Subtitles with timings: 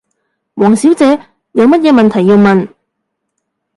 [0.55, 2.67] 王小姐，有乜嘢問題要問？